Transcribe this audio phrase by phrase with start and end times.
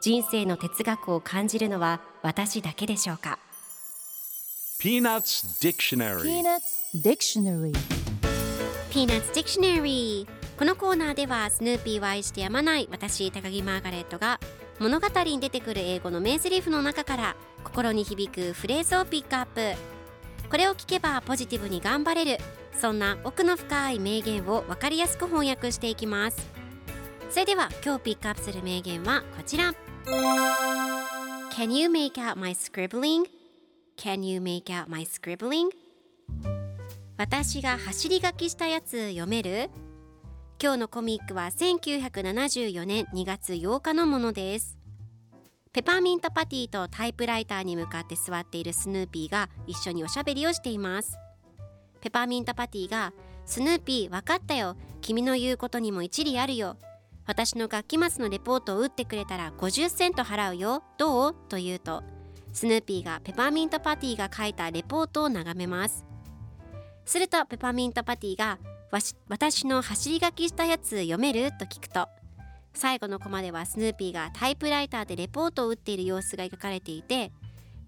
[0.00, 3.38] 人生の哲学を感じるのは私だけでしょうか
[4.80, 6.22] ？Peanuts Dictionary.
[6.22, 7.72] Peanuts Dictionary.
[8.90, 14.40] Peanuts Dictionary このコーナーではスヌーピーを愛してやまない私高木マーガレットが
[14.80, 19.78] 物語に出てくる英語の名台詞の中から心に響くフレーズをピックアップ。
[20.50, 22.42] これを聞けばポジティブに頑張れる
[22.80, 26.48] そんな奥の深い名言を分かりやすく翻訳していきます。
[27.30, 29.72] それでは今日ピックアップする名言はこちら
[30.06, 33.26] Can you make out my scribbling?
[33.96, 35.68] Can you make out my scribbling?
[37.18, 39.68] 私が走り書きしたやつ読める？
[40.62, 44.78] 今日のコミックは1974年2月8日のものです。
[45.72, 51.18] ペパーミントパティとタイプライターに向かって座っているスヌーピーが一緒におしゃべりをしています。
[52.00, 53.12] ペパーミントパティが
[53.44, 54.76] スヌーピー分かったよ。
[55.02, 56.76] 君の言うことにも一理あるよ。
[57.30, 60.82] 私の学期末のレポートを打ってくれたら50セント払うよ。
[60.98, 61.34] どう？
[61.48, 62.02] と言うと
[62.52, 66.04] スヌーピーがペパーミントパティが書いたレポートを眺めます。
[67.04, 68.58] するとペパーミントパティが
[68.90, 71.52] わし私の走り書きしたやつ読める？
[71.52, 72.08] と聞くと
[72.74, 77.30] 最後のコマではスヌーピーがタイプライターでレポートを打っている様子が描かれていて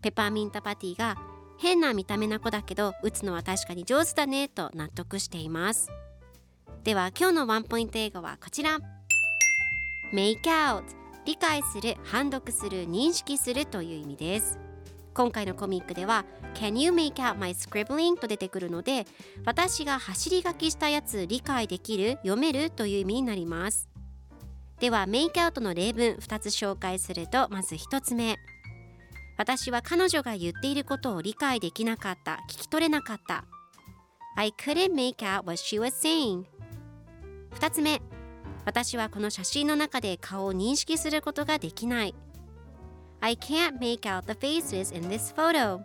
[0.03, 1.17] ペパーミントパティが
[1.59, 5.91] 変な見た目な子だけど打つのは確かに上手だねと納得しています。
[6.85, 8.79] では今日のワンポイント英語はこちら。
[10.13, 10.85] Make out
[11.25, 14.59] 理解する判読する認識するという意味です。
[15.15, 18.19] 今回のコミックでは Can you make out my scribbling?
[18.19, 19.07] と出てくるので
[19.47, 23.89] 私が走り書きしたやつ理解できる読めるという意味になります。
[24.81, 28.37] では make out の例文2つ紹介するとまず1つ目。
[29.39, 33.45] 私は彼女が言っていることを理解できなかった聞き取れなかった。
[34.37, 36.45] I couldn't make out what she was saying
[37.55, 38.03] 2つ目。
[38.65, 42.15] 私はこの写真の中で顔を認識することができない
[43.21, 45.81] I can't make out the faces in this photo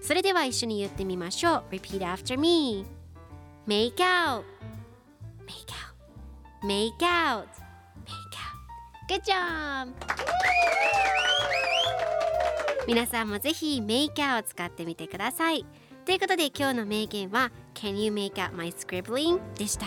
[0.00, 2.84] それでは一緒に言ってみましょう Repeat after me
[3.66, 4.44] Make out
[5.46, 5.92] Make out
[6.64, 7.46] Make out
[8.06, 8.52] Make out
[9.08, 9.92] Good job!
[12.86, 15.64] 皆さんもぜひ Make out を使ってみてください
[16.04, 19.40] ということで今日の名言は Can you make out my scribbling?
[19.56, 19.86] でした